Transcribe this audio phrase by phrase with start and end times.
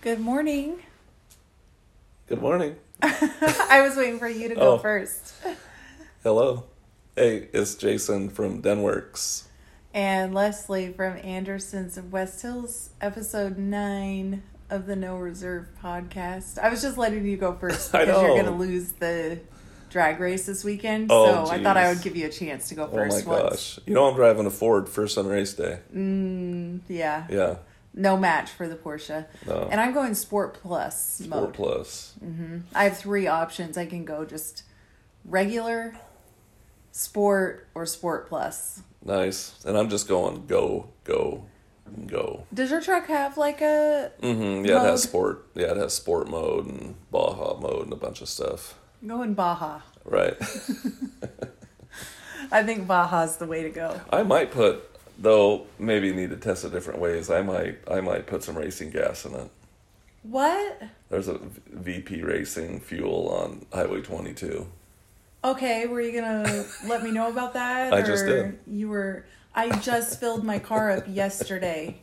[0.00, 0.78] Good morning.
[2.26, 2.76] Good morning.
[3.02, 4.78] I was waiting for you to go Oh.
[4.78, 5.34] first.
[6.22, 6.64] Hello.
[7.16, 9.44] Hey, it's Jason from Denworks.
[9.94, 16.58] And Leslie from Anderson's of West Hills, episode nine of the No Reserve podcast.
[16.58, 19.40] I was just letting you go first because you're going to lose the
[19.90, 21.10] drag race this weekend.
[21.10, 23.26] Oh, so I thought I would give you a chance to go Oh my first
[23.26, 23.42] once.
[23.76, 23.80] gosh.
[23.86, 25.80] You know I'm driving a Ford first on race day.
[25.94, 27.26] Mm, yeah.
[27.30, 27.56] Yeah.
[27.98, 29.26] No match for the Porsche.
[29.44, 29.68] No.
[29.72, 31.28] And I'm going Sport Plus mode.
[31.28, 31.54] Sport mode.
[31.54, 32.14] Plus.
[32.72, 33.76] I have three options.
[33.76, 34.62] I can go just
[35.24, 35.96] regular,
[36.92, 38.82] Sport, or Sport Plus.
[39.04, 39.64] Nice.
[39.64, 41.46] And I'm just going go, go,
[42.06, 42.44] go.
[42.54, 45.48] Does your truck have like a hmm Yeah, it has sport.
[45.56, 48.78] Yeah, it has sport mode and Baja mode and a bunch of stuff.
[49.04, 49.80] go in Baja?
[50.04, 50.36] Right.
[52.52, 54.00] I think Baja's the way to go.
[54.10, 54.87] I might put
[55.18, 57.30] though maybe need to test it different ways.
[57.30, 59.50] I might I might put some racing gas in it.
[60.22, 60.82] What?
[61.08, 64.66] There's a VP Racing fuel on Highway 22.
[65.44, 67.92] Okay, were you gonna let me know about that?
[67.94, 68.58] I just did.
[68.66, 69.24] You were.
[69.54, 71.98] I just filled my car up yesterday.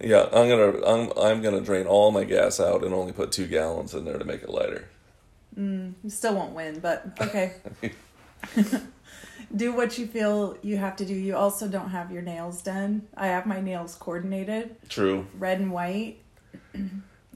[0.00, 3.46] Yeah, I'm gonna I'm I'm gonna drain all my gas out and only put two
[3.46, 4.88] gallons in there to make it lighter.
[5.56, 7.54] You still won't win, but okay.
[9.54, 11.14] do what you feel you have to do.
[11.14, 13.06] You also don't have your nails done.
[13.16, 15.26] I have my nails coordinated, True.
[15.38, 16.18] red and white.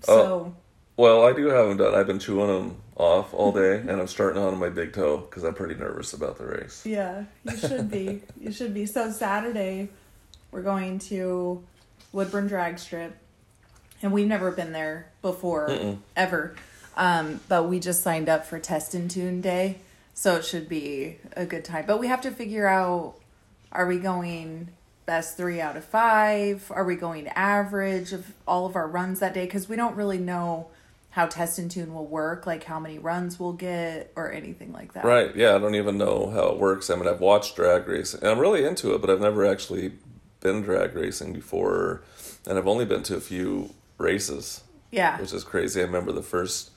[0.09, 0.17] Oh.
[0.17, 0.55] so
[0.97, 1.95] Well, I do have them done.
[1.95, 5.45] I've been chewing them off all day, and I'm starting on my big toe because
[5.45, 6.87] I'm pretty nervous about the race.
[6.87, 8.23] Yeah, you should be.
[8.41, 8.87] you should be.
[8.87, 9.91] So Saturday,
[10.53, 11.63] we're going to
[12.13, 13.15] Woodburn Drag Strip,
[14.03, 15.99] and we've never been there before Mm-mm.
[16.17, 16.55] ever.
[16.97, 19.81] Um, but we just signed up for Test and Tune Day,
[20.21, 21.87] so it should be a good time.
[21.87, 23.15] But we have to figure out:
[23.73, 24.69] Are we going
[25.07, 26.71] best three out of five?
[26.75, 29.47] Are we going average of all of our runs that day?
[29.47, 30.69] Because we don't really know
[31.09, 34.93] how Test and Tune will work, like how many runs we'll get or anything like
[34.93, 35.07] that.
[35.07, 35.35] Right?
[35.35, 36.91] Yeah, I don't even know how it works.
[36.91, 39.93] I mean, I've watched drag racing, and I'm really into it, but I've never actually
[40.41, 42.03] been drag racing before,
[42.47, 44.65] and I've only been to a few races.
[44.91, 45.19] Yeah.
[45.19, 45.81] which is crazy.
[45.81, 46.73] I remember the first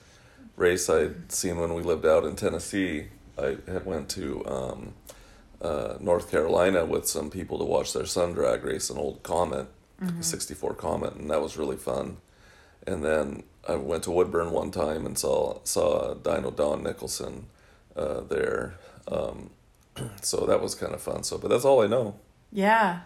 [0.56, 3.08] race I'd seen when we lived out in Tennessee.
[3.38, 4.94] I had went to um,
[5.62, 9.68] uh, North Carolina with some people to watch their son drag race an old Comet,
[10.02, 10.20] Mm-hmm.
[10.20, 12.18] a '64 Comet, and that was really fun.
[12.86, 17.46] And then I went to Woodburn one time and saw saw Dyno Don Nicholson
[17.96, 18.74] uh, there.
[19.08, 19.52] Um,
[20.22, 21.24] so that was kind of fun.
[21.24, 22.16] So, but that's all I know.
[22.52, 23.02] Yeah.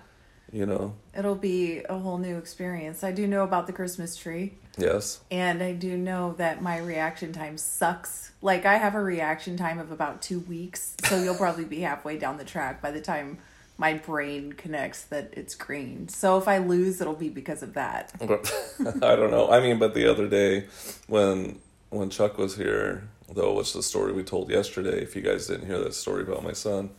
[0.52, 0.96] You know.
[1.18, 3.04] It'll be a whole new experience.
[3.04, 5.20] I do know about the Christmas tree, Yes.
[5.30, 8.32] and I do know that my reaction time sucks.
[8.42, 12.18] Like, I have a reaction time of about two weeks, so you'll probably be halfway
[12.18, 13.40] down the track by the time
[13.78, 16.08] my brain connects that it's green.
[16.08, 18.14] So if I lose, it'll be because of that.
[18.22, 19.50] I don't know.
[19.52, 20.66] I mean, but the other day
[21.08, 21.60] when
[21.90, 25.02] when Chuck was here, though, which the story we told yesterday.
[25.02, 26.90] If you guys didn't hear that story about my son,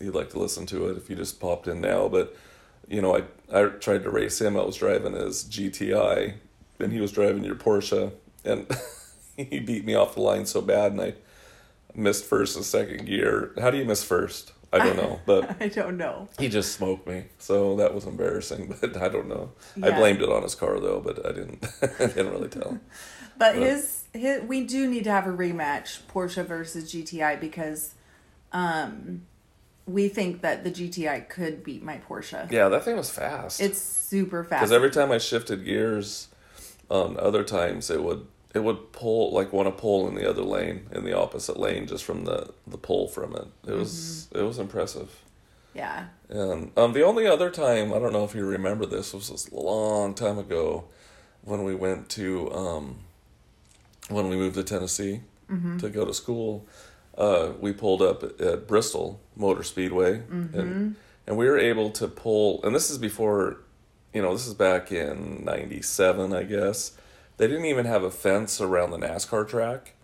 [0.00, 2.08] you'd like to listen to it if you just popped in now.
[2.08, 2.34] But
[2.88, 4.56] you know, I I tried to race him.
[4.56, 6.34] I was driving his GTI,
[6.80, 8.12] and he was driving your Porsche,
[8.44, 8.66] and
[9.36, 11.14] he beat me off the line so bad, and I
[11.94, 13.52] missed first and second gear.
[13.60, 14.52] How do you miss first?
[14.72, 16.28] I don't know, but I don't know.
[16.38, 18.74] he just smoked me, so that was embarrassing.
[18.80, 19.52] But I don't know.
[19.82, 21.64] I blamed it on his car though, but I didn't.
[21.82, 22.78] I didn't really tell.
[23.38, 23.62] But Right.
[23.62, 27.94] his his we do need to have a rematch Porsche versus GTI because
[28.52, 29.22] um
[29.86, 32.50] we think that the GTI could beat my Porsche.
[32.50, 33.60] Yeah, that thing was fast.
[33.60, 34.60] It's super fast.
[34.62, 36.28] because every time I shifted gears,
[36.90, 40.42] um, other times it would it would pull like want to pull in the other
[40.42, 43.46] lane in the opposite lane just from the the pull from it.
[43.66, 45.10] It was it was impressive.
[45.74, 46.06] yeah.
[46.28, 49.52] And um, the only other time I don't know if you remember this was this
[49.52, 50.86] long time ago
[51.42, 52.96] when we went to um,
[54.08, 55.20] when we moved to Tennessee
[55.78, 56.66] to go to school.
[57.16, 60.96] Uh, we pulled up at, at Bristol Motor Speedway, and
[61.26, 62.62] and we were able to pull.
[62.62, 63.58] And this is before,
[64.12, 66.92] you know, this is back in '97, I guess.
[67.38, 69.94] They didn't even have a fence around the NASCAR track,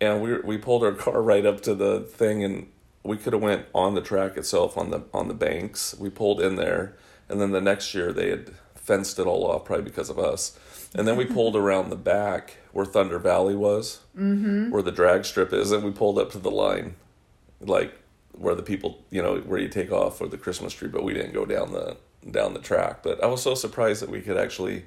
[0.00, 2.68] and we we pulled our car right up to the thing, and
[3.02, 5.94] we could have went on the track itself on the on the banks.
[5.98, 6.96] We pulled in there,
[7.28, 8.54] and then the next year they had
[8.86, 10.58] fenced it all off, probably because of us.
[10.94, 14.70] And then we pulled around the back where Thunder Valley was, mm-hmm.
[14.70, 16.94] where the drag strip is, and we pulled up to the line,
[17.60, 17.92] like
[18.32, 20.88] where the people, you know, where you take off for the Christmas tree.
[20.88, 21.96] But we didn't go down the
[22.30, 23.02] down the track.
[23.02, 24.84] But I was so surprised that we could actually,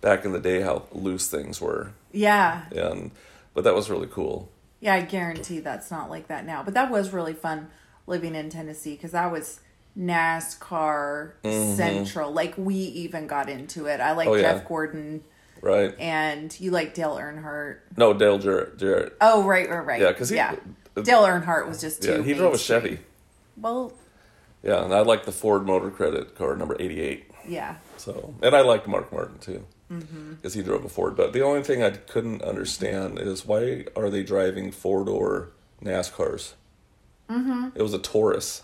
[0.00, 2.64] back in the day, how loose things were, Yeah.
[2.72, 3.10] and
[3.54, 4.50] but that was really cool.
[4.80, 6.62] Yeah, I guarantee that's not like that now.
[6.62, 7.68] But that was really fun
[8.06, 9.60] living in Tennessee because that was
[10.00, 11.32] NASCAR
[11.76, 12.32] central.
[12.32, 14.00] Like we even got into it.
[14.00, 14.32] I like Mm-hmm.
[14.32, 14.52] Oh, yeah.
[14.54, 15.24] Jeff Gordon.
[15.62, 15.94] Right.
[16.00, 17.80] and you like Dale Earnhardt.
[17.98, 18.78] No, Dale Jarrett.
[18.78, 19.14] Jarrett.
[19.20, 20.00] Oh, right, right, right.
[20.00, 20.56] Yeah, 'cause he- yeah.
[20.94, 22.12] Dale Earnhardt was just too.
[22.12, 22.58] Yeah, he drove a.
[22.58, 23.00] Chevy.
[23.58, 23.92] Well,
[24.62, 27.30] Yeah, and I like the Ford Motor Credit car number eighty-eight.
[27.46, 27.76] yeah.
[27.98, 30.34] So, and I liked Mark Martin too, Mm-hmm.
[30.34, 31.14] because he drove a Ford.
[31.16, 35.50] But the only thing I couldn't understand is why are they driving four-door
[35.84, 36.54] NASCARs?
[37.30, 37.68] Mm-hmm.
[37.74, 38.62] It was a Taurus.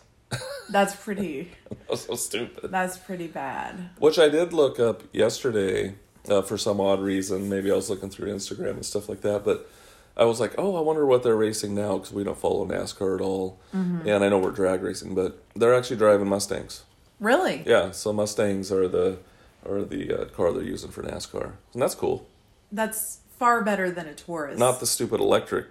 [0.71, 1.53] That's pretty.
[1.69, 2.73] That was so stupid.
[2.73, 3.91] That's pretty bad.
[3.99, 5.95] Which I did look up yesterday
[6.29, 7.49] uh, for some odd reason.
[7.49, 9.45] Maybe I was looking through Instagram and stuff like that.
[9.45, 9.71] But
[10.17, 13.15] I was like, oh, I wonder what they're racing now because we don't follow NASCAR
[13.17, 13.61] at all.
[13.73, 16.85] And I know we're drag racing, but they're actually driving Mustangs.
[17.21, 17.63] Really?
[17.67, 19.19] Yeah, so Mustangs are the
[19.69, 22.27] are the uh, car they're using for NASCAR, and that's cool.
[22.73, 24.59] That's far better than a Taurus.
[24.59, 25.67] Not the stupid electric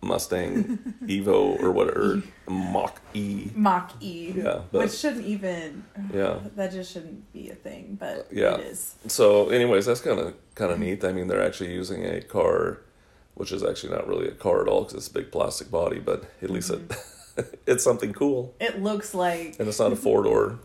[0.00, 3.50] Mustang Evo or whatever Mach E.
[3.54, 4.32] Mach E.
[4.36, 5.84] Yeah, but- which shouldn't even.
[6.12, 6.38] Yeah.
[6.56, 8.54] That just shouldn't be a thing, but uh, Yeah.
[8.54, 8.94] it is.
[9.06, 10.86] So, anyways, that's kind of kind of mm-hmm.
[10.86, 11.04] neat.
[11.04, 12.80] I mean, they're actually using a car,
[13.34, 15.98] which is actually not really a car at all because it's a big plastic body,
[15.98, 17.14] but at least it mm-hmm.
[17.66, 20.60] it's something cool, It looks like and it's not a four door.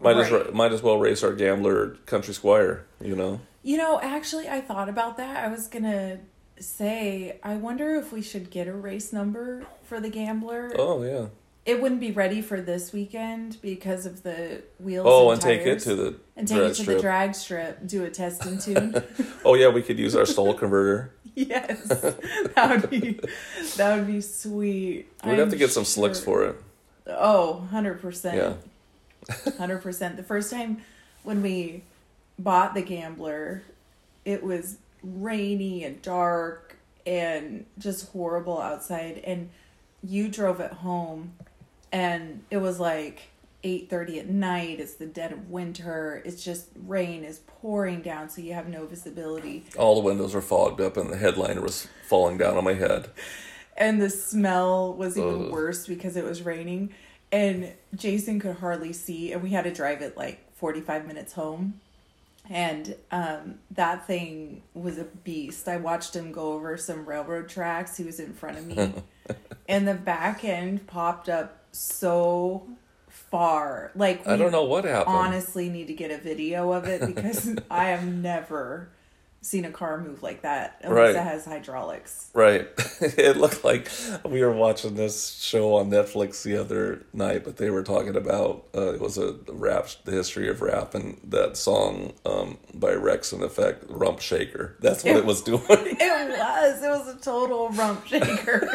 [0.00, 3.40] Might as might as well race our Gambler Country Squire, you know.
[3.62, 5.44] You know, actually, I thought about that.
[5.44, 6.18] I was gonna
[6.62, 10.72] say, I wonder if we should get a race number for the Gambler.
[10.78, 11.26] Oh yeah.
[11.64, 15.06] It wouldn't be ready for this weekend because of the wheels.
[15.08, 16.96] Oh, and, and take it to the and take drag it to strip.
[16.96, 17.86] the drag strip.
[17.86, 19.02] Do a test and tune.
[19.44, 21.12] Oh yeah, we could use our stall converter.
[21.34, 23.18] yes, that would be
[23.76, 25.08] that would be sweet.
[25.24, 26.62] We'd have to get some slicks for it.
[27.06, 28.36] Oh, 100 percent.
[28.36, 29.52] Yeah.
[29.58, 30.16] Hundred percent.
[30.16, 30.82] The first time
[31.22, 31.84] when we
[32.38, 33.62] bought the gambler,
[34.24, 36.76] it was rainy and dark
[37.06, 39.20] and just horrible outside.
[39.24, 39.50] And
[40.02, 41.34] you drove it home,
[41.90, 43.22] and it was like
[43.64, 44.80] eight thirty at night.
[44.80, 46.22] It's the dead of winter.
[46.24, 49.64] It's just rain is pouring down, so you have no visibility.
[49.78, 53.10] All the windows are fogged up, and the headliner was falling down on my head.
[53.76, 55.50] and the smell was even Ugh.
[55.52, 56.92] worse because it was raining
[57.32, 61.80] and jason could hardly see and we had to drive it like 45 minutes home
[62.50, 65.68] and um, that thing was a beast.
[65.68, 67.96] I watched him go over some railroad tracks.
[67.96, 68.94] He was in front of me.
[69.68, 72.66] And the back end popped up so
[73.08, 73.92] far.
[73.94, 75.16] Like I don't know what happened.
[75.16, 78.88] honestly need to get a video of it because i have never
[79.44, 81.16] seen a car move like that unless Right.
[81.16, 82.68] it has hydraulics Right.
[83.00, 83.90] it looked like
[84.24, 88.64] we were watching this show on Netflix the other night, but they were talking about
[88.74, 93.84] uh, it was a rap, the history of rap, and that song um, by Wreckx-n-Effect,
[93.88, 94.76] Rump Shaker.
[94.80, 95.60] That's what it was doing.
[95.68, 96.82] It was.
[96.82, 98.70] It was a total rump shaker.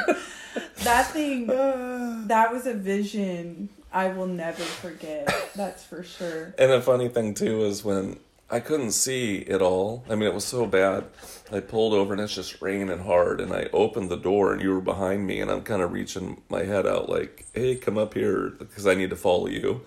[0.83, 5.33] that thing, that was a vision I will never forget.
[5.55, 6.53] That's for sure.
[6.59, 8.19] And the funny thing too is when
[8.49, 10.05] I couldn't see it all.
[10.09, 11.05] I mean, it was so bad.
[11.51, 13.41] I pulled over and it's just raining hard.
[13.41, 16.41] And I opened the door and you were behind me, and I'm kind of reaching
[16.49, 19.81] my head out like, "Hey, come up here," because I need to follow you.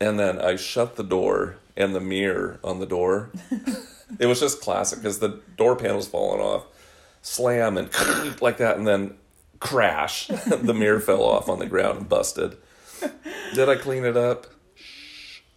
[0.00, 3.30] And then I shut the door and the mirror on the door.
[4.18, 6.64] it was just classic because the door panel's falling off,
[7.22, 7.90] slam and
[8.40, 9.14] like that, and then
[9.60, 10.26] crash.
[10.46, 12.56] the mirror fell off on the ground and busted.
[13.54, 14.46] Did I clean it up?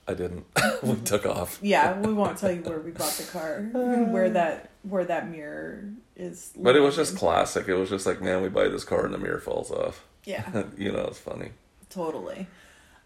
[0.07, 0.45] Shh, I didn't.
[0.83, 1.59] we took off.
[1.61, 5.89] Yeah, we won't tell you where we bought the car, where that where that mirror
[6.15, 6.53] is.
[6.55, 7.67] But it was just classic.
[7.67, 10.05] It was just like, man, we buy this car and the mirror falls off.
[10.25, 11.51] yeah, you know, it's funny.
[11.89, 12.47] totally.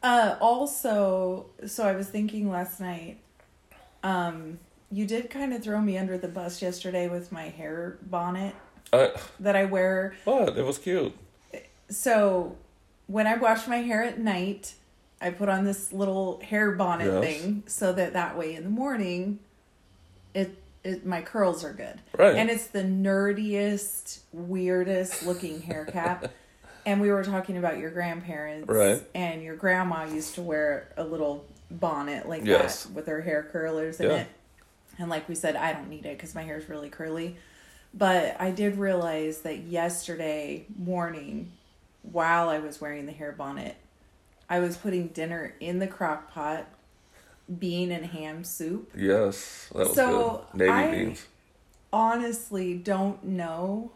[0.03, 3.20] Uh, also, so I was thinking last night.
[4.03, 4.60] Um,
[4.91, 8.55] you did kind of throw me under the bus yesterday with my hair bonnet
[8.91, 11.15] I, that I wear But It was cute.
[11.89, 12.58] So
[13.08, 14.74] when I wash my hair at night,
[15.22, 17.24] I put on this little hair bonnet Yes.
[17.42, 19.40] thing so that that way in the morning,
[20.34, 22.01] it it my curls are good.
[22.18, 22.36] Right.
[22.36, 26.32] And it's the nerdiest, weirdest looking hair cap.
[26.88, 28.68] and we were talking about your grandparents.
[28.68, 29.04] Right.
[29.13, 32.84] And your grandma used to wear a little bonnet like Yes.
[32.86, 34.16] that with her hair curlers in Yeah.
[34.22, 34.28] it.
[34.98, 37.36] And like we said, I don't need it because my hair is really curly.
[37.94, 41.51] But I did realize that yesterday morning,
[42.01, 43.75] while I was wearing the hair bonnet,
[44.51, 46.67] I was putting dinner in the crock pot,
[47.58, 48.91] bean and ham soup.
[48.93, 50.58] Yes, that was So, good.
[50.60, 51.25] Navy I- beans.
[51.93, 53.91] Honestly, don't know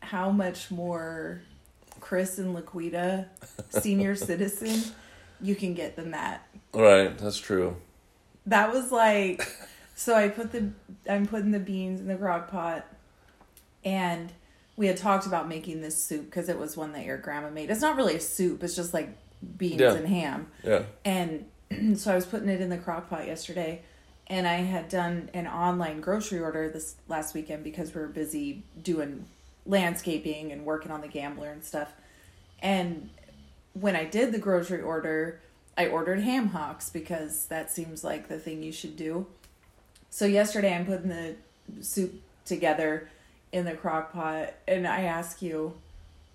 [0.00, 1.42] how much more
[2.00, 3.26] Chris and Laquita,
[3.70, 4.92] senior citizen,
[5.40, 6.46] you can get than that.
[6.72, 7.76] Right, that's true.
[8.46, 9.42] That was like,
[9.96, 10.70] so I put the,
[11.10, 12.86] I'm putting the beans in the crock pot,
[13.84, 14.32] and
[14.76, 17.70] we had talked about making this soup because it was one that your grandma made.
[17.70, 19.16] It's not really a soup; it's just like
[19.58, 19.94] beans Yeah.
[19.94, 20.46] and ham.
[20.62, 20.82] Yeah.
[21.04, 21.46] And
[21.98, 23.82] so I was putting it in the crock pot yesterday,
[24.26, 28.62] and I had done an online grocery order this last weekend because we were busy
[28.82, 29.26] doing
[29.66, 31.92] landscaping and working on the gambler and stuff.
[32.60, 33.10] And
[33.72, 35.40] when I did the grocery order,
[35.76, 39.26] I ordered ham hocks because that seems like the thing you should do.
[40.10, 41.34] So yesterday I'm putting the
[41.80, 43.08] soup together
[43.52, 45.74] in the crock pot and I ask you,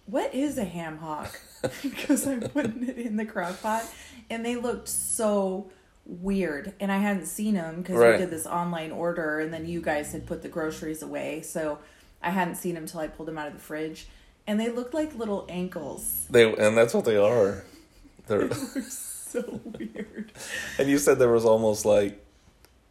[0.09, 1.39] what is a ham hock?
[1.83, 3.83] because I'm putting it in the crock pot
[4.29, 5.69] and they looked so
[6.05, 8.13] weird and I hadn't seen them because Right.
[8.13, 11.41] we did this online order and then you guys had put the groceries away.
[11.41, 11.79] So
[12.21, 14.07] I hadn't seen them till I pulled them out of the fridge
[14.47, 16.25] and they looked like little ankles.
[16.29, 17.63] They and that's what they are.
[18.27, 18.51] They're
[18.89, 20.31] so weird.
[20.77, 22.25] and you said there was almost like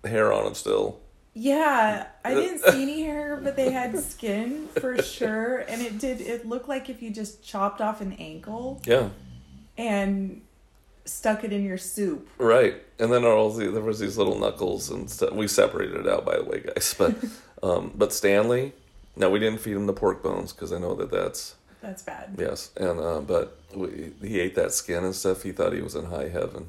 [0.05, 1.01] hair on them still.
[1.41, 6.21] Yeah, I didn't see any hair, but they had skin for sure, and it did.
[6.21, 9.11] It looked like if you just chopped off an ankle Yeah.
[9.77, 10.41] and
[11.05, 12.29] stuck it in your soup.
[12.39, 15.33] Right, and then all the, there was these little knuckles and stuff.
[15.33, 16.93] We separated it out, by the way, guys.
[16.99, 17.15] But
[17.63, 18.73] um, but Stanley,
[19.17, 22.35] no, we didn't feed him the pork bones because I know that that's That's bad.
[22.39, 25.43] yes, and uh, but we, he ate that skin and stuff.
[25.45, 26.69] He thought he was in high heaven,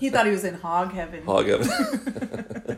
[0.00, 1.24] He thought he was in hog heaven.
[1.24, 2.77] hog heaven.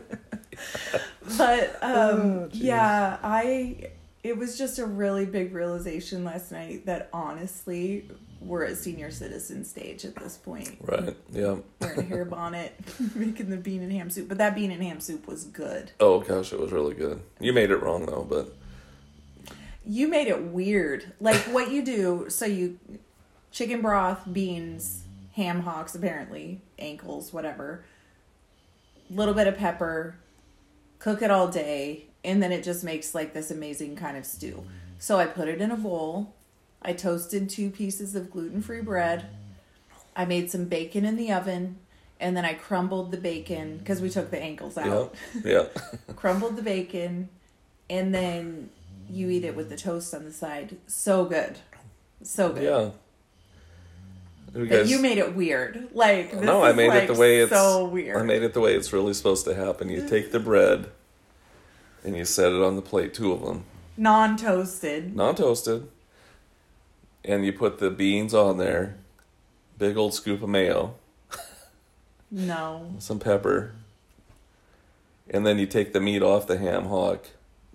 [1.37, 3.89] But um, Oh, yeah, I.
[4.23, 8.07] It was just a really big realization last night that honestly,
[8.39, 10.77] we're at senior citizen stage at this point.
[10.81, 11.55] right, yeah.
[11.79, 12.73] Wearing a hair bonnet,
[13.15, 14.27] making the bean and ham soup.
[14.29, 15.91] But that bean and ham soup was good.
[15.99, 17.21] Oh gosh, it was really good.
[17.39, 18.55] You made it wrong though, but
[19.87, 21.13] You made it weird.
[21.19, 22.77] Like what you do, so you
[23.51, 27.83] chicken broth, beans, ham hocks, apparently, ankles, whatever.
[29.09, 30.15] Little bit of pepper,
[31.01, 34.63] cook it all day, and then it just makes like this amazing kind of stew.
[34.99, 36.35] So I put it in a bowl.
[36.81, 39.25] I toasted two pieces of gluten-free bread.
[40.15, 41.77] I made some bacon in the oven,
[42.19, 45.65] and then I crumbled the bacon because we took the ankles yeah, out yeah.
[46.15, 47.29] crumbled the bacon,
[47.89, 48.69] and then
[49.09, 50.77] you eat it with the toast on the side.
[50.85, 51.57] So good,
[52.21, 52.63] so good.
[52.63, 52.89] Yeah.
[54.53, 55.89] You you made it weird.
[55.93, 57.51] Like no, I made like, it the way it's.
[57.51, 58.17] so weird.
[58.17, 59.89] I made it the way it's really supposed to happen.
[59.89, 60.89] You take the bread,
[62.03, 63.63] and you set it on the plate, two of them,
[63.95, 65.15] non-toasted.
[65.15, 65.87] non-toasted,
[67.23, 68.97] and you put the beans on there,
[69.77, 70.95] big old scoop of mayo,
[72.29, 73.73] No, some pepper,
[75.29, 77.27] and then you take the meat off the ham hock,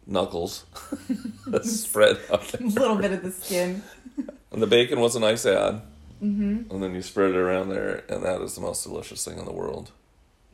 [0.06, 0.66] knuckles,
[1.62, 3.83] spread out a little bit of the skin.
[4.52, 5.80] And the bacon was a nice add.
[6.23, 6.70] Mm-hmm.
[6.73, 9.44] And then you spread it around there, and that is the most delicious thing in
[9.44, 9.90] the world.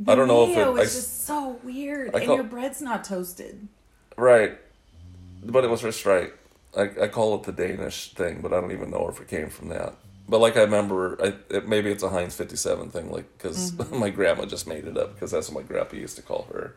[0.09, 0.67] I don't know if it.
[0.67, 3.69] I is just so weird, I and call- your bread's not toasted.
[4.17, 4.59] right,
[5.45, 6.33] but it was just right.
[6.77, 9.49] I, I call it the Danish thing, but I don't even know if it came
[9.51, 9.95] from that.
[10.29, 14.11] But like I remember, I, it, maybe it's a Heinz 57 thing, like because my
[14.11, 16.75] grandma just made it up because that's what my grandpa used to call her.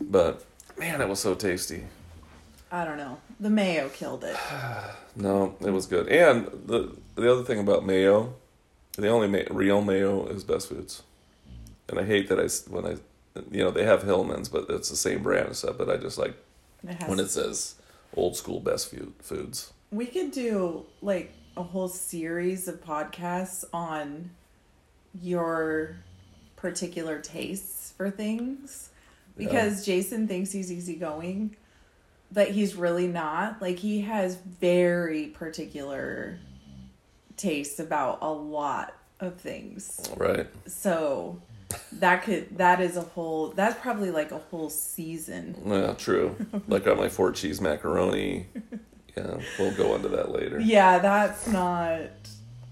[0.00, 0.44] But
[0.78, 1.84] man, it was so tasty.
[2.70, 3.18] I don't know.
[3.40, 4.36] The mayo killed it.
[5.16, 6.06] No, it was good.
[6.06, 8.34] And the the other thing about mayo,
[8.96, 11.02] the only ma- real mayo is Best Foods.
[11.88, 12.96] And I hate that I when I,
[13.50, 15.78] you know, they have Hellmann's, but it's the same brand and stuff.
[15.78, 16.34] But I just like
[16.86, 17.76] It when it says
[18.14, 19.72] old school Best Food Foods.
[19.90, 24.30] We could do like a whole series of podcasts on
[25.20, 25.96] your
[26.56, 28.90] particular tastes for things
[29.36, 31.56] because Jason thinks he's easygoing,
[32.30, 33.62] but he's really not.
[33.62, 36.38] Like he has very particular
[37.38, 40.10] tastes about a lot of things.
[40.16, 40.46] Right.
[40.66, 41.40] So
[41.92, 45.60] that could that is a whole that's probably like a whole season.
[45.66, 46.36] Yeah, true.
[46.68, 48.46] like on my four cheese macaroni.
[49.16, 50.60] Yeah, we'll go into that later.
[50.60, 52.10] Yeah, that's not.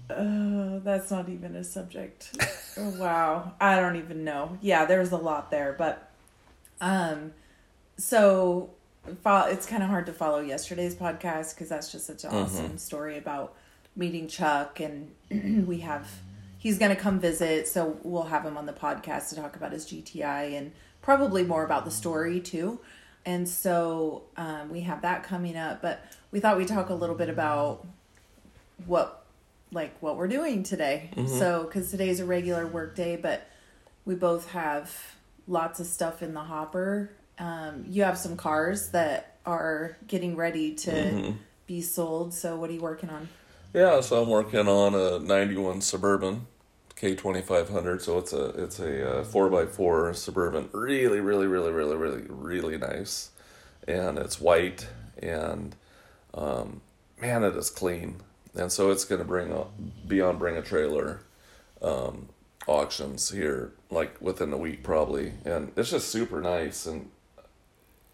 [0.09, 2.33] Uh, that's not even a subject.
[2.77, 4.57] oh, wow, I don't even know.
[4.61, 6.09] Yeah, there's a lot there, but
[6.79, 7.33] um,
[7.97, 8.69] so
[9.05, 13.17] it's kind of hard to follow yesterday's podcast because that's just such an awesome story
[13.17, 13.53] about
[13.97, 15.13] meeting Chuck, and
[15.67, 16.09] we have
[16.57, 19.85] he's gonna come visit, so we'll have him on the podcast to talk about his
[19.85, 22.79] GTI and probably more about the story too.
[23.25, 26.01] And so um, we have that coming up, but
[26.31, 27.85] we thought we'd talk a little bit about
[28.85, 29.25] what
[29.73, 31.09] like what we're doing today.
[31.27, 33.49] So because today's a regular work day, but
[34.05, 34.95] we both have
[35.47, 37.11] lots of stuff in the hopper.
[37.37, 41.33] Um, you have some cars that are getting ready to
[41.67, 42.33] be sold.
[42.33, 43.27] So what are you working on?
[43.73, 46.47] Yeah, so I'm working on a '91 Suburban
[46.95, 48.01] K2500.
[48.01, 50.69] So it's a it's a uh, four x four Suburban.
[50.71, 53.31] Really, really, really, really, really, really nice,
[53.87, 54.87] and it's white
[55.21, 55.75] and
[56.33, 56.81] um,
[57.21, 58.17] man, it is clean.
[58.55, 59.65] And so it's going to bring a
[60.07, 61.21] beyond bring a trailer.
[61.81, 62.29] Um,
[62.67, 66.85] auctions here, like within a week probably, and it's just super nice.
[66.85, 67.09] And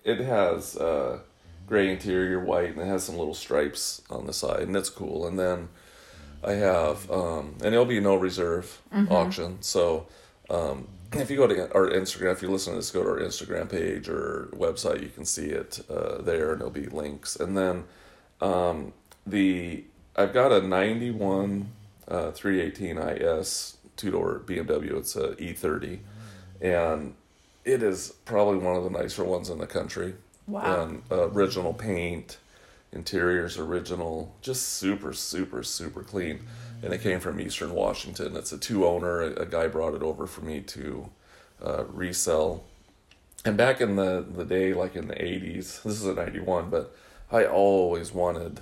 [0.04, 1.20] it has uh,
[1.68, 5.26] gray interior, white, and it has some little stripes on the side, and it's cool.
[5.26, 5.70] And then
[6.44, 9.58] I have, um, and it'll be no reserve auction.
[9.62, 10.08] So
[10.50, 13.20] um, if you go to our Instagram, if you listen to this, go to our
[13.20, 17.36] Instagram page or website, you can see it uh, there, and there'll be links.
[17.36, 17.86] And then
[18.42, 18.94] um,
[19.26, 19.84] the
[20.16, 21.70] I've got a '91
[22.08, 24.98] uh, 318 IS two door BMW.
[24.98, 26.00] It's a E30,
[26.62, 27.16] and
[27.64, 30.16] it is probably one of the nicer ones in the country.
[30.48, 30.84] Wow.
[30.84, 32.38] And uh, original paint,
[32.92, 36.46] interiors original, just super, super, super clean.
[36.82, 38.36] And it came from Eastern Washington.
[38.36, 39.22] It's a two owner.
[39.22, 41.10] A, guy brought it over for me to
[41.66, 42.64] uh, resell.
[43.46, 46.94] And back in the, the day, like in the 80s, this is a 91, but
[47.32, 48.60] I always wanted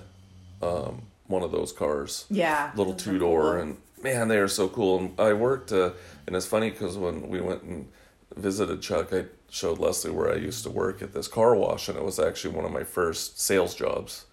[0.61, 2.71] um, one of those cars Yeah.
[2.75, 3.61] little two door cool.
[3.61, 5.91] and man they are so cool and i worked uh,
[6.27, 7.88] and it's funny because when we went and
[8.35, 11.98] visited chuck i showed leslie where i used to work at this car wash and
[11.98, 14.25] it was actually one of my first sales jobs.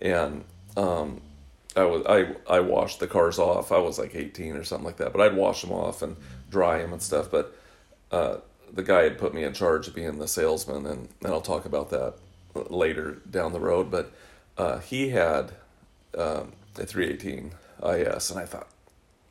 [0.00, 0.44] And
[0.76, 1.20] um,
[1.76, 3.70] i was i i washed the cars off.
[3.70, 6.16] I was like 18 or something like that but i'd wash them off and
[6.50, 7.30] dry them and stuff.
[7.30, 7.54] But
[8.10, 8.36] uh,
[8.72, 11.64] the guy had put me in charge of being the salesman and, and i'll talk
[11.66, 12.14] about that
[12.70, 13.90] later down the road.
[13.90, 14.10] But
[14.58, 15.52] uh, he had
[16.16, 17.52] um, a 318
[17.82, 18.68] IS, and I thought,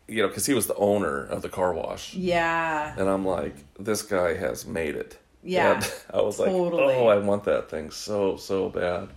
[0.07, 2.95] you know, because he was the owner of the car wash, Yeah.
[2.97, 5.19] and I'm like, this guy has made it.
[5.43, 9.09] Yeah, And I was like, oh, I want that thing so so bad,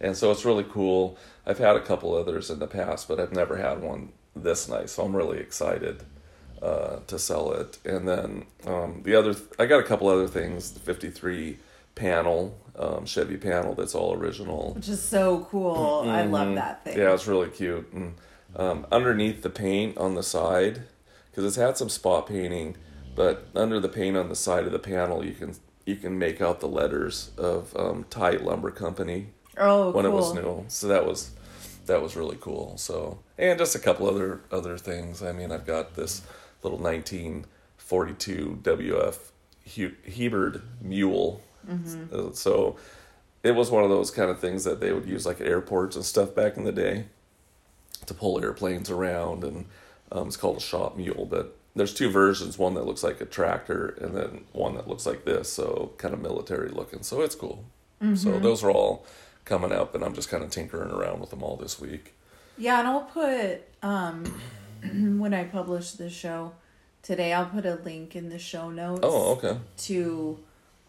[0.00, 1.18] and so it's really cool.
[1.46, 4.92] I've had a couple others in the past, but I've never had one this nice,
[4.92, 6.04] so I'm really excited
[6.62, 7.78] uh, to sell it.
[7.84, 10.72] And then um, the other, I got a couple other things.
[10.72, 11.58] The 53
[11.94, 14.72] panel, um, Chevy panel that's all original.
[14.74, 16.04] Which is so cool.
[16.08, 16.94] I love that thing.
[16.94, 17.02] Mm-hmm.
[17.02, 17.92] Yeah, it's really cute.
[17.92, 18.14] And
[18.56, 20.82] um, underneath the paint on the side,
[21.30, 22.76] because it's had some spot painting,
[23.14, 25.54] but under the paint on the side of the panel, you can
[25.86, 30.12] you can make out the letters of um, Thai Lumber Company Oh, when cool.
[30.12, 30.64] it was new.
[30.68, 31.30] So that was
[31.86, 32.76] that was really cool.
[32.78, 35.22] So and just a couple other other things.
[35.22, 36.22] I mean, I've got this
[36.62, 39.18] little 1942 WF
[40.16, 41.42] Hebert mule.
[41.68, 42.14] Mm-hmm.
[42.28, 42.76] Uh, So
[43.42, 45.96] it was one of those kind of things that they would use like at airports
[45.96, 47.06] and stuff back in the day
[48.06, 49.66] to pull airplanes around, and
[50.10, 51.26] um, it's called a shop mule.
[51.26, 55.06] But there's two versions: one that looks like a tractor, and then one that looks
[55.06, 57.02] like this, so kind of military looking.
[57.02, 57.64] So it's cool.
[58.14, 59.06] So those are all
[59.44, 62.14] coming up, and I'm just kind of tinkering around with them all this week.
[62.58, 64.24] Yeah, and I'll put um
[65.20, 66.52] when I publish the show
[67.02, 69.56] today, I'll put a link in the show notes Oh, okay.
[69.88, 70.40] to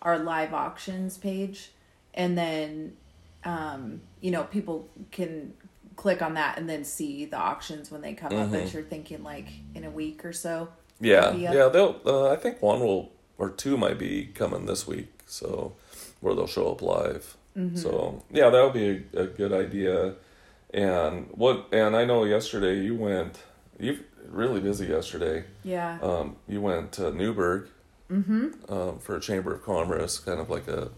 [0.01, 1.69] our live auctions page,
[2.15, 2.97] and then
[3.45, 5.53] um you know people can
[5.95, 8.49] click on that and then see the auctions when they come up.
[8.49, 8.51] Mm-hmm.
[8.51, 10.69] But you're thinking like in a week or so.
[10.99, 11.67] Yeah, yeah.
[11.69, 11.99] They'll.
[12.05, 15.09] Uh, I think one will or two might be coming this week.
[15.25, 15.73] So
[16.21, 17.35] where they'll show up live.
[17.57, 17.77] Mm-hmm.
[17.77, 20.15] So yeah, that would be a, a good idea.
[20.73, 21.67] And what?
[21.71, 23.39] And I know yesterday you went.
[23.79, 25.45] You really busy yesterday.
[25.63, 25.99] Yeah.
[26.01, 27.67] Um, you went to Newberg
[28.09, 28.73] mm-hmm.
[28.73, 30.89] um, for a Chamber of Commerce, kind of like a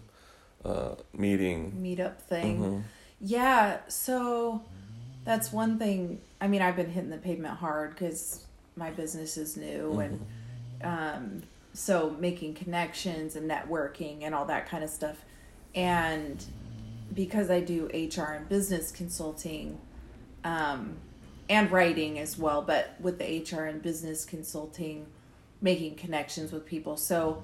[0.64, 1.72] uh, meeting.
[1.72, 2.60] Meetup thing.
[2.60, 2.82] Mhm.
[3.20, 4.62] Yeah, so
[5.26, 6.20] that's one thing.
[6.40, 10.26] I mean, I've been hitting the pavement hard because my business is new, and
[10.82, 11.42] um,
[11.74, 15.16] so making connections and networking and all that kind of stuff.
[15.74, 16.42] And
[17.12, 19.78] because I do HR and business consulting,
[20.44, 20.96] um,
[21.48, 25.06] and writing as well, but with the HR and business consulting,
[25.60, 26.96] making connections with people.
[26.96, 27.42] So,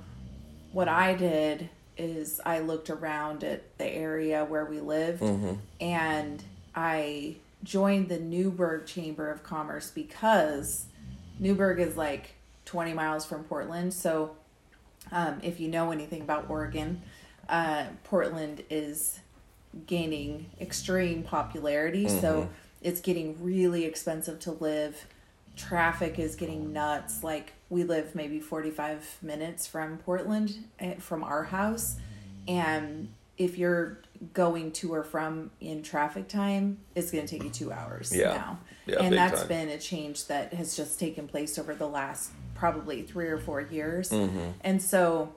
[0.72, 1.68] what I did
[1.98, 5.20] is I looked around at the area where we lived
[5.80, 6.42] and
[6.74, 10.86] I joined the Newberg Chamber of Commerce because
[11.38, 13.94] Newberg is like 20 miles from Portland.
[13.94, 14.36] So,
[15.10, 17.02] um, if you know anything about Oregon,
[17.48, 19.20] uh, Portland is
[19.86, 22.08] gaining extreme popularity.
[22.08, 22.48] So,
[22.82, 25.06] it's getting really expensive to live.
[25.56, 27.22] Traffic is getting nuts.
[27.22, 31.96] Like, we live maybe 45 minutes from Portland, eh, from our house.
[32.48, 33.98] And if you're
[34.34, 38.34] going to or from in traffic time, it's going to take you two hours Yeah.
[38.34, 38.58] now.
[38.86, 39.48] Yeah, and that's time.
[39.48, 43.60] been a change that has just taken place over the last probably three or four
[43.60, 44.10] years.
[44.10, 44.50] Mm-hmm.
[44.62, 45.34] And so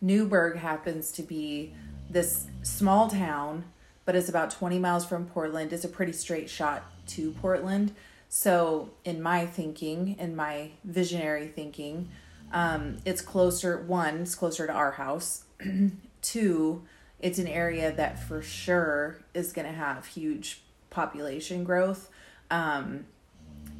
[0.00, 1.72] Newberg happens to be
[2.10, 3.64] this small town,
[4.04, 5.72] but it's about 20 miles from Portland.
[5.72, 7.94] It's a pretty straight shot to Portland.
[8.28, 12.08] So, in my thinking, in my visionary thinking,
[12.50, 15.44] um, it's closer, one, it's closer to our house.
[16.22, 16.82] Two,
[17.22, 22.10] it's an area that for sure is going to have huge population growth.
[22.50, 23.06] Um,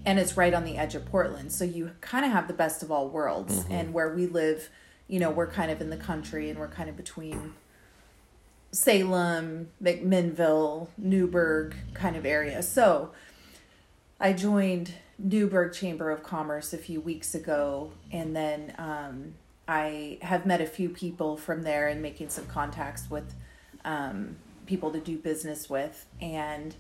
[0.07, 1.53] and it's right on the edge of Portland.
[1.53, 3.61] So you kind of have the best of all worlds.
[3.61, 3.73] Mm-hmm.
[3.73, 4.71] And where we live,
[5.09, 7.55] you know, we're kind of in the country and we're kind of between
[8.73, 12.63] Salem, McMinnville, Newberg kind of area.
[12.63, 13.11] So
[14.19, 19.35] I joined Newberg Chamber of Commerce a few weeks ago, and then um,
[19.73, 23.35] I have met a few people from there and making some contacts with
[23.87, 26.05] um, people to do business with.
[26.21, 26.77] And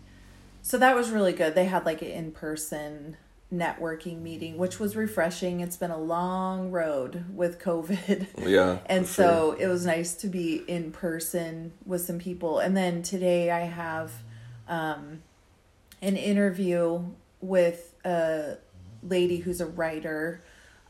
[0.60, 1.54] so that was really good.
[1.54, 3.16] They had like an in person
[3.52, 5.60] networking meeting, which was refreshing.
[5.60, 8.26] It's been a long road with COVID.
[8.46, 8.78] Yeah.
[8.86, 12.58] And so it was nice to be in person with some people.
[12.58, 14.12] And then today I have
[14.68, 15.22] um,
[16.02, 17.04] an interview
[17.40, 18.58] with a
[19.02, 20.42] lady who's a writer.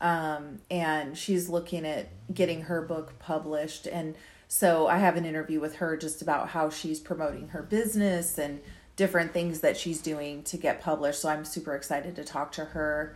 [0.03, 3.87] Um, and she's looking at getting her book published.
[3.87, 4.15] And
[4.49, 8.59] so I have an interview with her just about how she's promoting her business and
[8.97, 11.21] different things that she's doing to get published.
[11.21, 13.15] So I'm super excited to talk to her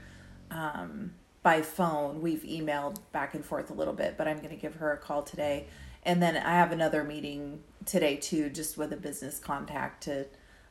[0.50, 1.12] um,
[1.43, 2.21] by phone.
[2.21, 4.97] We've emailed back and forth a little bit, but I'm going to give her a
[4.97, 5.67] call today.
[6.04, 10.26] And then I have another meeting today too, just with a business contact to.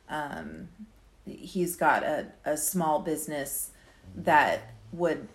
[0.09, 0.69] Um,
[1.25, 3.71] he's got a, a small business
[4.15, 5.27] that would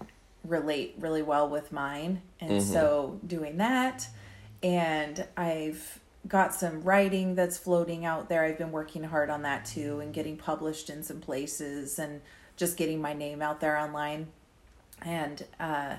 [0.44, 2.22] relate really well with mine.
[2.40, 4.08] And so doing that,
[4.62, 8.44] and I've got some writing that's floating out there.
[8.44, 12.20] I've been working hard on that too and getting published in some places and
[12.56, 14.28] just getting my name out there online.
[15.04, 15.96] And uh,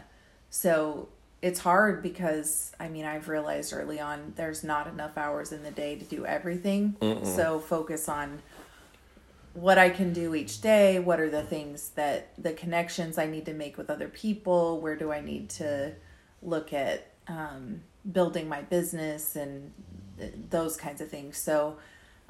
[0.49, 1.09] so
[1.41, 5.71] it's hard because I mean, I've realized early on there's not enough hours in the
[5.71, 6.95] day to do everything.
[7.25, 8.41] So focus on
[9.53, 13.45] what I can do each day, what are the things that the connections I need
[13.45, 15.93] to make with other people, where do I need to
[16.41, 19.71] look at um, building my business and
[20.17, 21.37] th- those kinds of things.
[21.37, 21.77] So,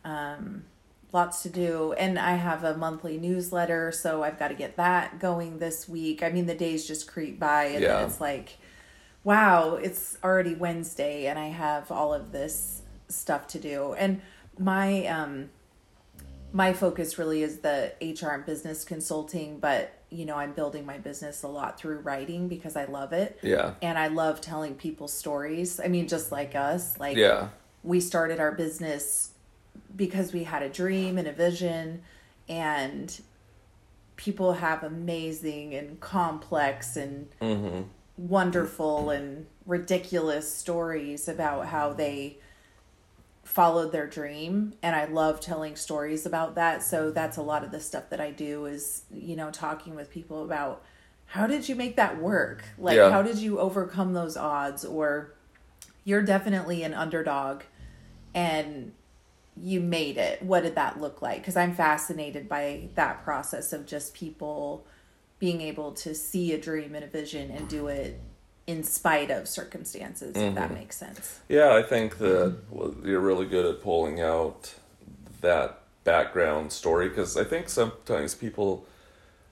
[0.04, 0.66] um,
[1.14, 1.94] lots to do.
[1.94, 6.24] And I have a monthly newsletter, so I've got to get that going this week.
[6.24, 8.00] I mean, the days just creep by, and Yeah.
[8.00, 8.58] then it's like,
[9.24, 13.94] wow, it's already Wednesday, and I have all of this stuff to do.
[13.94, 14.22] And
[14.58, 15.50] my, um,
[16.54, 21.00] my focus really is the HR and business consulting, but you know, I'm building my
[21.00, 23.39] business a lot through writing because I love it.
[23.42, 23.74] Yeah.
[23.82, 25.80] And I love telling people stories.
[25.80, 27.48] I mean, just like us, like Yeah.
[27.84, 29.32] we started our business
[29.96, 32.04] because we had a dream and a vision
[32.48, 33.20] and
[34.16, 37.82] people have amazing and complex and Mm-hmm.
[38.18, 42.38] wonderful and ridiculous stories about how they
[43.54, 46.82] followed their dream and I love telling stories about that.
[46.82, 50.10] So that's a lot of the stuff that I do is, you know, talking with
[50.10, 50.84] people about
[51.28, 52.63] how did you make that work?
[52.80, 53.12] Like Yeah.
[53.12, 55.36] how did you overcome those odds or
[56.04, 57.62] you're definitely an underdog
[58.34, 58.92] and
[59.56, 60.42] you made it.
[60.42, 61.44] What did that look like?
[61.44, 64.88] Cuz I'm fascinated by that process of just people
[65.38, 68.20] being able to see a dream and a vision and do it
[68.65, 71.39] in spite of circumstances, if that makes sense.
[71.49, 72.56] Yeah, I think that
[73.04, 74.73] you're really good at pulling out
[75.41, 78.86] that background story because I think sometimes people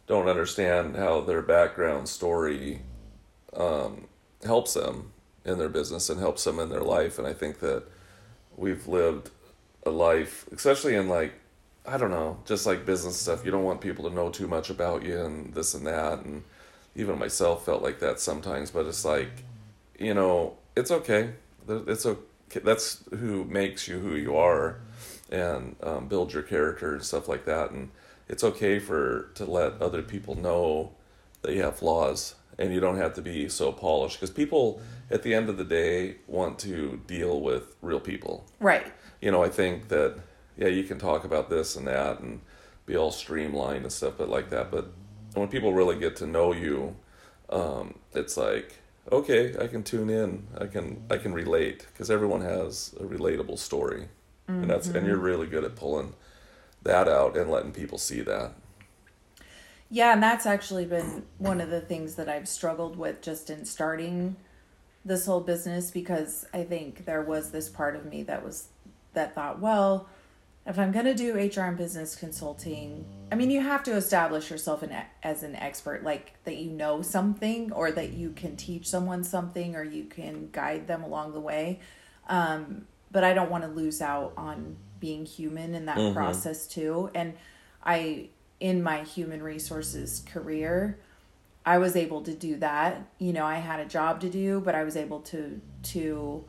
[0.07, 2.81] don't understand how their background story
[3.53, 4.07] um,
[4.43, 5.11] helps them
[5.45, 7.17] in their business and helps them in their life.
[7.17, 7.83] And I think that
[8.55, 9.29] we've lived
[9.85, 11.33] a life, especially in like,
[11.85, 13.43] I don't know, just like business stuff.
[13.43, 16.19] You don't want people to know too much about you and this and that.
[16.19, 16.43] And
[16.95, 19.43] even myself felt like that sometimes, but it's like,
[19.97, 21.31] you know, it's okay.
[21.67, 22.59] It's okay.
[22.63, 24.79] That's who makes you who you are,
[25.31, 27.71] and um, build your character and stuff like that.
[27.71, 27.91] And
[28.27, 30.91] it's okay for to let other people know
[31.43, 34.19] that you have flaws, and you don't have to be so polished.
[34.19, 38.45] Because people, at the end of the day, want to deal with real people.
[38.59, 38.91] Right.
[39.21, 40.15] You know, I think that
[40.57, 42.41] yeah, you can talk about this and that and
[42.85, 44.71] be all streamlined and stuff, but like that.
[44.71, 44.91] But
[45.33, 46.95] when people really get to know you,
[47.49, 50.47] um, it's like okay, I can tune in.
[50.57, 54.07] I can I can relate because everyone has a relatable story,
[54.47, 56.13] and that's and you're really good at pulling
[56.83, 58.51] that out and letting people see that.
[59.89, 63.65] Yeah, and that's actually been one of the things that I've struggled with just in
[63.65, 64.37] starting
[65.03, 68.67] this whole business because I think there was this part of me that was
[69.13, 70.07] that thought, well,
[70.65, 74.51] if I'm going to do HR and business consulting, I mean, you have to establish
[74.51, 78.87] yourself in, as an expert, like that you know something or that you can teach
[78.87, 81.79] someone something or you can guide them along the way.
[82.29, 87.09] Um, but I don't want to lose out on being human in that process too.
[87.15, 87.33] And
[87.83, 90.99] I, in my human resources career,
[91.65, 93.07] I was able to do that.
[93.17, 96.45] You know, I had a job to do, but I was able to to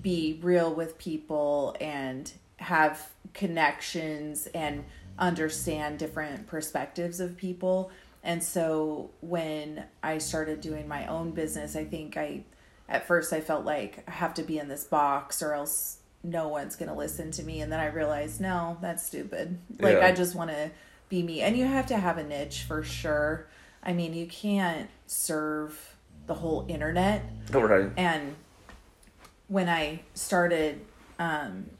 [0.00, 4.84] be real with people and have connections and
[5.18, 7.90] understand different perspectives of people.
[8.24, 12.42] And so when I started doing my own business, I think I,
[12.88, 16.48] at first, I felt like I have to be in this box or else no
[16.48, 17.60] one's going to listen to me.
[17.60, 19.58] And then I realized, no, that's stupid.
[19.78, 20.06] Like, Yeah.
[20.06, 20.70] I just want to
[21.08, 21.42] be me.
[21.42, 23.46] And you have to have a niche for sure.
[23.82, 25.94] I mean, you can't serve
[26.26, 27.22] the whole internet
[27.54, 27.92] All right.
[27.96, 28.34] and
[29.46, 30.80] when I started,
[31.20, 31.70] um,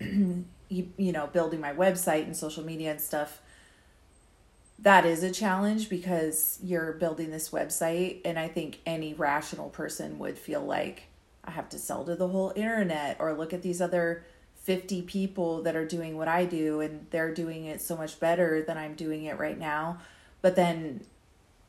[0.72, 3.40] you, know, building my website and social media and stuff,
[4.78, 8.20] that is a challenge because you're building this website.
[8.24, 11.04] And I think any rational person would feel like
[11.44, 14.24] I have to sell to the whole internet or look at these other
[14.62, 18.62] 50 people that are doing what I do and they're doing it so much better
[18.62, 19.98] than I'm doing it right now.
[20.40, 21.04] But then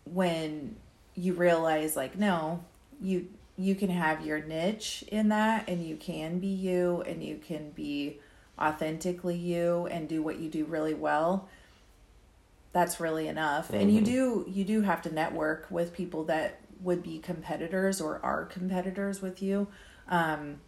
[0.05, 0.75] when
[1.15, 2.63] you realize like no
[3.01, 7.37] you you can have your niche in that and you can be you and you
[7.37, 8.19] can be
[8.59, 11.47] authentically you and do what you do really well
[12.73, 13.69] that's really enough.
[13.69, 18.19] And you do you do have to network with people that would be competitors or
[18.23, 19.67] are competitors with you.
[20.09, 20.59] Um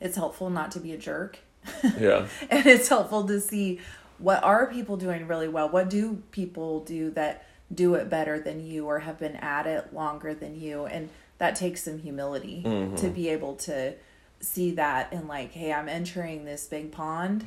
[0.00, 1.38] it's helpful not to be a jerk.
[1.98, 2.26] Yeah.
[2.50, 3.80] and it's helpful to see
[4.18, 5.68] what are people doing really well?
[5.68, 9.92] What do people do that do it better than you or have been at it
[9.92, 10.86] longer than you?
[10.86, 12.62] And that takes some humility
[12.96, 13.92] to be able to
[14.40, 17.46] see that and like hey i'm entering this big pond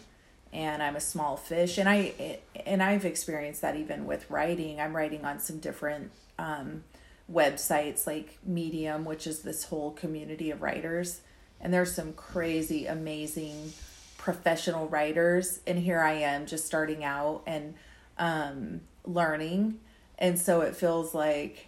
[0.52, 1.78] and i'm a small fish.
[1.78, 4.80] And i and i've experienced that even with writing.
[4.80, 6.84] I'm writing on some different um,
[7.32, 11.22] websites like medium which is this whole community of writers.
[11.62, 13.74] And there's some crazy amazing
[14.18, 15.60] professional writers.
[15.68, 17.76] And here i am just starting out and
[18.18, 19.80] um, learning.
[20.18, 21.68] And so it feels like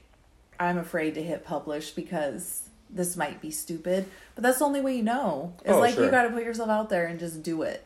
[0.60, 4.96] i'm afraid to hit publish because this might be stupid but that's the only way
[4.96, 7.62] you know it's Oh, like you got to put yourself out there and just do
[7.64, 7.86] it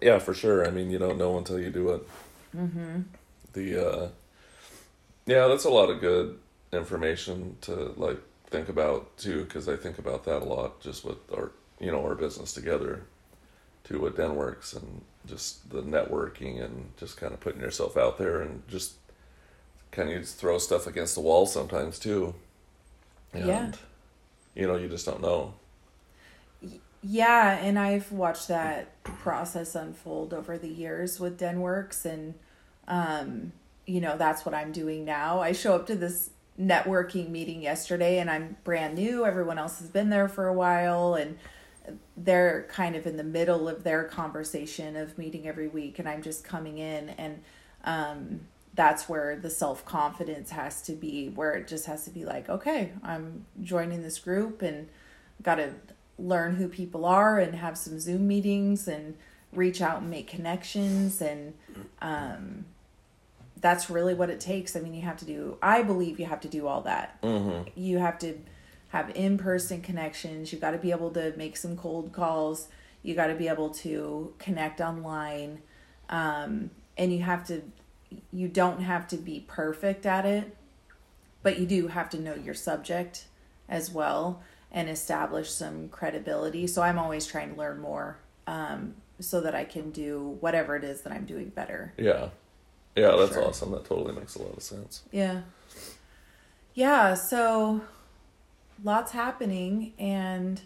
[0.00, 0.66] Yeah, for sure.
[0.66, 2.08] I mean, you don't know until you do it.
[2.56, 3.02] Mm-hmm.
[3.52, 4.08] The uh,
[5.26, 6.38] yeah, that's a lot of good
[6.72, 11.18] information to like think about too, because I think about that a lot just with
[11.32, 13.04] our you know our business together,
[13.84, 18.18] to what with DenWorks and just the networking and just kind of putting yourself out
[18.18, 18.94] there and just
[19.92, 22.34] kind of just throw stuff against the wall sometimes too.
[23.32, 23.72] And, Yeah.
[24.54, 25.54] You know, you just don't know.
[27.04, 32.34] Yeah, and I've watched that process unfold over the years with DenWorks and
[32.86, 33.52] um
[33.84, 35.40] you know, that's what I'm doing now.
[35.40, 39.24] I show up to this networking meeting yesterday and I'm brand new.
[39.24, 41.36] Everyone else has been there for a while and
[42.16, 46.22] they're kind of in the middle of their conversation of meeting every week and I'm
[46.22, 47.42] just coming in and
[47.84, 48.40] um
[48.74, 52.92] that's where the self-confidence has to be where it just has to be like, okay,
[53.02, 54.88] I'm joining this group and
[55.42, 55.74] got to
[56.18, 59.16] learn who people are and have some Zoom meetings and
[59.52, 61.52] reach out and make connections and
[62.00, 62.64] um
[63.60, 64.74] that's really what it takes.
[64.74, 67.20] I mean, you have to do I believe you have to do all that.
[67.22, 67.68] Mm-hmm.
[67.74, 68.38] You have to
[68.88, 70.52] have in-person connections.
[70.52, 72.68] You got to be able to make some cold calls.
[73.02, 75.60] You got to be able to connect online.
[76.08, 77.62] Um and you have to
[78.32, 80.56] you don't have to be perfect at it,
[81.42, 83.26] but you do have to know your subject
[83.68, 86.66] as well and establish some credibility.
[86.66, 90.84] So I'm always trying to learn more um, so that I can do whatever it
[90.84, 91.92] is that I'm doing better.
[91.96, 92.28] Yeah.
[92.96, 93.44] Yeah, that's Sure.
[93.44, 93.70] awesome.
[93.72, 95.02] That totally makes a lot of sense.
[95.10, 95.42] Yeah.
[96.74, 97.82] Yeah, so
[98.82, 100.60] lots happening and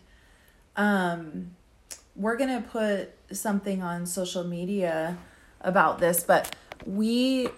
[0.76, 1.50] um
[2.14, 5.18] we're going to put something on social media
[5.60, 6.54] about this, but
[6.86, 7.48] we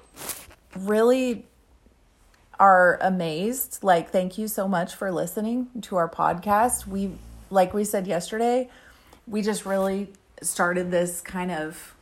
[0.77, 1.47] really
[2.59, 3.79] are amazed.
[3.83, 6.87] Like thank you so much for listening to our podcast.
[6.87, 7.13] We
[7.51, 8.69] like we said yesterday,
[9.27, 10.13] we just really
[10.43, 11.95] started this kind of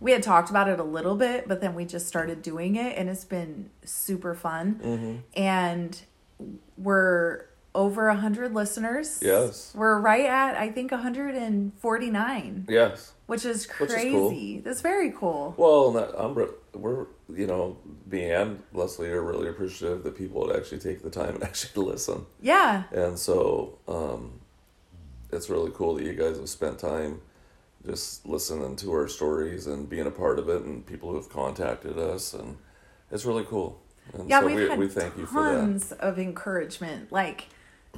[0.00, 2.98] we had talked about it a little bit, but then we just started doing it
[2.98, 4.80] and it's been super fun.
[4.82, 5.16] Mm-hmm.
[5.40, 6.00] And
[6.76, 9.18] we're over a 100 listeners.
[9.22, 9.72] Yes.
[9.74, 13.12] We're right at, I think, 149, Yes.
[13.26, 14.28] which is Which is cool.
[14.30, 14.60] crazy.
[14.60, 15.54] That's very cool.
[15.56, 20.42] Well, that, I'm, re- we're, you know, me and Leslie are really appreciative that people
[20.42, 22.26] would actually take the time and actually listen.
[22.40, 22.84] Yeah.
[22.92, 24.40] And so um,
[25.32, 27.20] it's really cool that you guys have spent time
[27.86, 31.28] just listening to our stories and being a part of it and people who have
[31.28, 32.32] contacted us.
[32.34, 32.56] And
[33.10, 33.80] it's really cool.
[34.14, 35.60] And Yeah, so we've we, had we thank you for that.
[35.60, 37.10] tons of encouragement.
[37.10, 37.48] Like,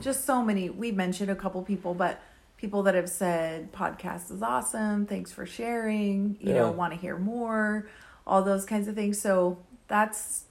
[0.00, 0.70] just so many.
[0.70, 2.20] We mentioned a couple people, but
[2.56, 5.06] people that have said podcast is awesome.
[5.06, 6.36] Thanks for sharing.
[6.40, 7.88] You know, want to hear more.
[8.26, 9.20] All those kinds of things.
[9.20, 10.44] So that's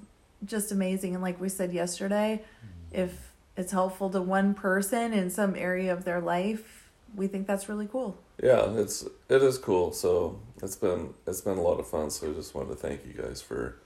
[0.45, 1.13] just amazing.
[1.13, 2.43] And like we said yesterday,
[2.91, 7.69] if it's helpful to one person in some area of their life, we think that's
[7.69, 8.17] really cool.
[8.41, 9.91] Yeah, it's it is cool.
[9.91, 12.09] So it's been it's been a lot of fun.
[12.09, 13.77] So I just wanted to thank you guys for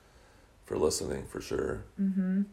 [0.65, 1.84] for listening for sure.
[2.00, 2.43] Mm-hmm.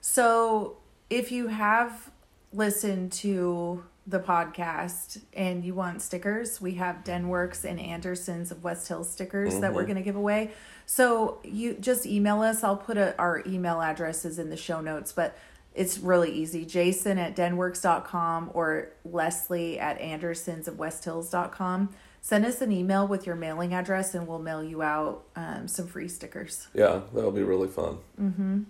[0.00, 0.78] So,
[1.10, 2.10] if you have
[2.52, 8.88] listened to the podcast and you want stickers, we have Denworks and Andersons of West
[8.88, 10.50] Hills stickers that we're going to give away.
[10.86, 12.64] So, you just email us.
[12.64, 15.36] I'll put a, our email addresses in the show notes, but
[15.74, 16.64] it's really easy.
[16.64, 21.90] Jason at denworks.com or Leslie at Andersons of West Hills.com.
[22.20, 25.86] Send us an email with your mailing address and we'll mail you out um, some
[25.86, 26.68] free stickers.
[26.74, 27.98] Yeah, that'll be really fun.
[28.20, 28.62] Mm-hmm.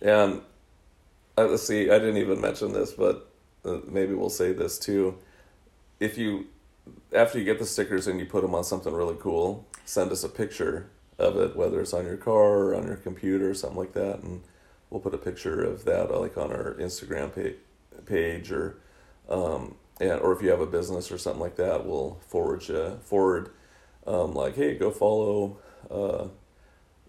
[0.00, 0.40] And
[1.38, 3.30] uh, let's see, I didn't even mention this, but
[3.64, 5.16] uh, maybe we'll say this too.
[5.98, 6.46] If you,
[7.14, 10.24] after you get the stickers and you put them on something really cool, send us
[10.24, 10.88] a picture
[11.18, 14.20] of it, whether it's on your car or on your computer or something like that,
[14.20, 14.42] and
[14.88, 17.56] we'll put a picture of that like on our Instagram page,
[18.06, 18.78] page or,
[19.28, 22.98] um, yeah, or if you have a business or something like that, we'll forward you
[23.02, 23.50] forward,
[24.06, 25.58] um, like, hey, go follow.
[25.90, 26.28] Uh,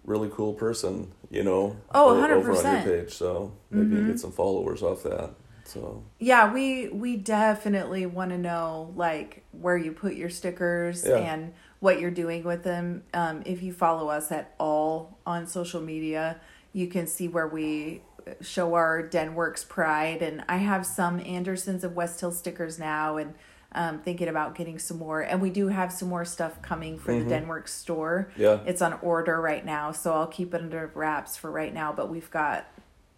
[0.04, 3.14] really cool person, you know, Oh, o- over on your page.
[3.14, 5.30] So maybe you get some followers off that.
[5.64, 11.16] So Yeah, we we definitely want to know like where you put your stickers Yeah.
[11.16, 13.04] and what you're doing with them.
[13.14, 16.40] Um, if you follow us at all on social media,
[16.72, 18.02] you can see where we
[18.40, 20.22] show our Denworks pride.
[20.22, 23.34] And I have some Andersons of West Hill stickers now, and
[23.74, 25.20] um, thinking about getting some more.
[25.20, 28.30] And we do have some more stuff coming for the Denworks store.
[28.36, 28.60] Yeah.
[28.66, 31.92] it's on order right now, so I'll keep it under wraps for right now.
[31.92, 32.66] But we've got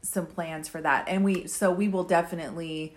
[0.02, 2.94] some plans for that and we so we will definitely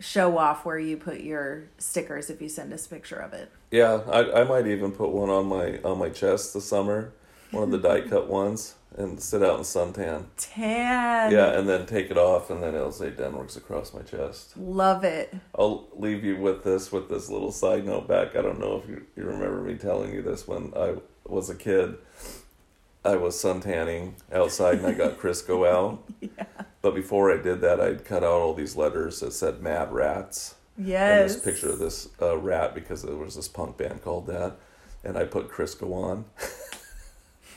[0.00, 3.52] show off where you put your stickers if you send us a picture of it
[3.70, 7.12] yeah, I, I might even put one on my on my chest this summer,
[7.50, 10.24] one of the die cut ones, and sit out in suntan.
[10.36, 14.56] tan Yeah, and then take it off, and then it'll say Denworks across my chest.
[14.56, 18.34] love it I'll leave you with this with this little side note back.
[18.36, 20.94] I don't know if you, you remember me telling you this when I
[21.26, 21.96] was a kid.
[23.04, 26.02] I was suntanning outside and I got Crisco out.
[26.20, 26.44] yeah
[26.82, 30.56] But before I did that, I'd cut out all these letters that said "Mad Rats"
[30.76, 31.20] Yes.
[31.20, 34.56] and this picture of this uh, rat because there was this punk band called that,
[35.04, 36.24] and I put Crisco on,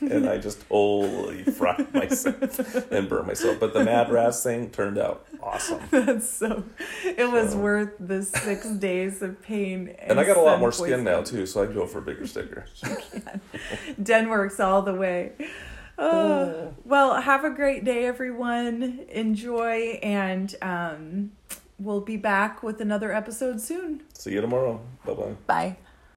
[0.02, 3.60] and I just totally fried myself and burned myself.
[3.60, 5.82] But the Mad Rats thing turned out awesome.
[5.92, 6.64] that's so
[7.06, 10.72] it was So- worth the six days of pain And I got a lot more
[10.72, 12.66] skin now too, so I'd go for a bigger sticker.
[14.02, 15.34] denworks all the way
[15.98, 21.32] Oh, well have a great day everyone enjoy and um,
[21.78, 24.80] we'll be back with another episode soon See you tomorrow.
[25.06, 25.36] Bye bye.
[25.46, 25.78] bye